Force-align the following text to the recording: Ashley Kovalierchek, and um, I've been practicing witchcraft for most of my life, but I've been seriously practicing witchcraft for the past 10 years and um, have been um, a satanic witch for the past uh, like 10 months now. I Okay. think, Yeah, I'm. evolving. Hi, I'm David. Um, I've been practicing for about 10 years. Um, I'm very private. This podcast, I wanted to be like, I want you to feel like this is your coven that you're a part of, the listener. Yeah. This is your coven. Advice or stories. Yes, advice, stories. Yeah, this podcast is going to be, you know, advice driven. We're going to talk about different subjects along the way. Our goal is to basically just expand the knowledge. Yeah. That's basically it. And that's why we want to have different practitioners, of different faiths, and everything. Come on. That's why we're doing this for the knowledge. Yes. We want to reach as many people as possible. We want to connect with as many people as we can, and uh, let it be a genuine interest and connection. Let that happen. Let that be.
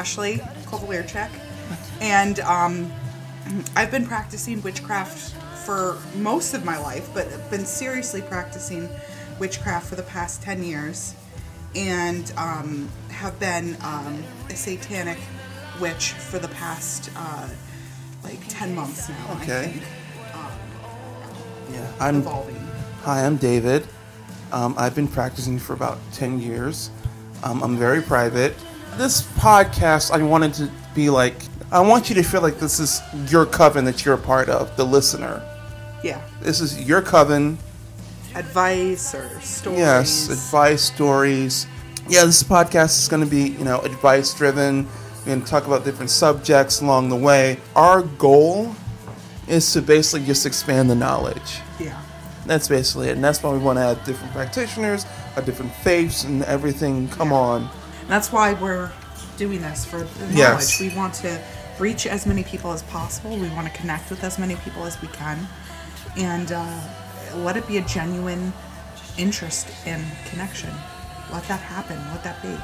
Ashley 0.00 0.38
Kovalierchek, 0.64 1.28
and 2.00 2.40
um, 2.40 2.90
I've 3.76 3.90
been 3.90 4.06
practicing 4.06 4.62
witchcraft 4.62 5.34
for 5.66 5.98
most 6.16 6.54
of 6.54 6.64
my 6.64 6.78
life, 6.78 7.10
but 7.12 7.26
I've 7.26 7.50
been 7.50 7.66
seriously 7.66 8.22
practicing 8.22 8.88
witchcraft 9.38 9.86
for 9.86 9.96
the 9.96 10.02
past 10.02 10.40
10 10.42 10.62
years 10.64 11.14
and 11.76 12.32
um, 12.38 12.88
have 13.10 13.38
been 13.38 13.76
um, 13.82 14.24
a 14.48 14.56
satanic 14.56 15.18
witch 15.82 16.12
for 16.12 16.38
the 16.38 16.48
past 16.48 17.10
uh, 17.14 17.46
like 18.24 18.38
10 18.48 18.74
months 18.74 19.06
now. 19.10 19.26
I 19.28 19.42
Okay. 19.42 19.66
think, 19.72 19.82
Yeah, 21.74 21.92
I'm. 22.00 22.16
evolving. 22.16 22.56
Hi, 23.02 23.26
I'm 23.26 23.36
David. 23.36 23.86
Um, 24.50 24.74
I've 24.78 24.94
been 24.94 25.08
practicing 25.08 25.58
for 25.58 25.74
about 25.74 25.98
10 26.14 26.40
years. 26.40 26.90
Um, 27.42 27.62
I'm 27.62 27.76
very 27.76 28.00
private. 28.00 28.54
This 28.96 29.22
podcast, 29.22 30.10
I 30.10 30.22
wanted 30.22 30.52
to 30.54 30.70
be 30.94 31.08
like, 31.08 31.34
I 31.72 31.80
want 31.80 32.08
you 32.08 32.14
to 32.16 32.22
feel 32.22 32.42
like 32.42 32.58
this 32.58 32.80
is 32.80 33.00
your 33.30 33.46
coven 33.46 33.84
that 33.84 34.04
you're 34.04 34.14
a 34.14 34.18
part 34.18 34.48
of, 34.48 34.76
the 34.76 34.84
listener. 34.84 35.42
Yeah. 36.02 36.20
This 36.40 36.60
is 36.60 36.82
your 36.86 37.00
coven. 37.00 37.58
Advice 38.34 39.14
or 39.14 39.40
stories. 39.40 39.78
Yes, 39.78 40.28
advice, 40.28 40.82
stories. 40.82 41.66
Yeah, 42.08 42.24
this 42.24 42.42
podcast 42.42 42.98
is 43.00 43.08
going 43.08 43.24
to 43.24 43.30
be, 43.30 43.50
you 43.50 43.64
know, 43.64 43.80
advice 43.80 44.34
driven. 44.34 44.86
We're 45.20 45.26
going 45.26 45.42
to 45.42 45.46
talk 45.46 45.66
about 45.66 45.84
different 45.84 46.10
subjects 46.10 46.80
along 46.80 47.08
the 47.08 47.16
way. 47.16 47.58
Our 47.76 48.02
goal 48.02 48.74
is 49.48 49.72
to 49.72 49.82
basically 49.82 50.26
just 50.26 50.44
expand 50.46 50.90
the 50.90 50.94
knowledge. 50.94 51.60
Yeah. 51.78 52.00
That's 52.46 52.68
basically 52.68 53.08
it. 53.08 53.12
And 53.12 53.24
that's 53.24 53.42
why 53.42 53.52
we 53.52 53.58
want 53.58 53.78
to 53.78 53.82
have 53.82 54.04
different 54.04 54.32
practitioners, 54.32 55.06
of 55.36 55.44
different 55.46 55.72
faiths, 55.76 56.24
and 56.24 56.42
everything. 56.44 57.08
Come 57.08 57.32
on. 57.32 57.70
That's 58.10 58.32
why 58.32 58.54
we're 58.54 58.90
doing 59.36 59.62
this 59.62 59.84
for 59.86 59.98
the 60.00 60.24
knowledge. 60.24 60.36
Yes. 60.36 60.80
We 60.80 60.88
want 60.96 61.14
to 61.14 61.40
reach 61.78 62.08
as 62.08 62.26
many 62.26 62.42
people 62.42 62.72
as 62.72 62.82
possible. 62.82 63.36
We 63.36 63.48
want 63.50 63.72
to 63.72 63.80
connect 63.80 64.10
with 64.10 64.24
as 64.24 64.36
many 64.36 64.56
people 64.56 64.84
as 64.84 65.00
we 65.00 65.06
can, 65.08 65.46
and 66.16 66.50
uh, 66.50 66.80
let 67.36 67.56
it 67.56 67.66
be 67.68 67.78
a 67.78 67.82
genuine 67.82 68.52
interest 69.16 69.68
and 69.86 70.04
connection. 70.26 70.70
Let 71.32 71.44
that 71.44 71.60
happen. 71.60 71.96
Let 72.10 72.24
that 72.24 72.42
be. 72.42 72.54